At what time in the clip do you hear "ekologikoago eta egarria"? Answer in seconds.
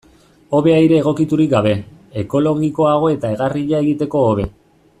2.23-3.83